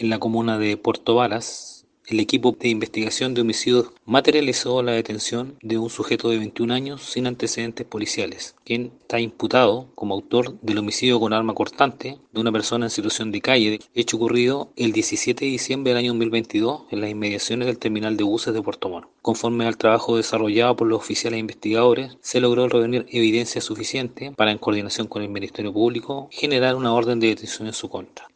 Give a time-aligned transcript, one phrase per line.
[0.00, 5.56] en la comuna de Puerto Varas, el equipo de investigación de homicidios materializó la detención
[5.60, 10.78] de un sujeto de 21 años sin antecedentes policiales, quien está imputado como autor del
[10.78, 15.44] homicidio con arma cortante de una persona en situación de calle, hecho ocurrido el 17
[15.44, 19.06] de diciembre del año 2022 en las inmediaciones del terminal de buses de Puerto Montt.
[19.20, 24.50] Conforme al trabajo desarrollado por los oficiales e investigadores, se logró reunir evidencia suficiente para,
[24.50, 28.28] en coordinación con el Ministerio Público, generar una orden de detención en su contra.